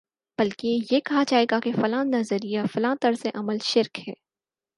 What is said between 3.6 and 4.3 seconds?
شرک ہے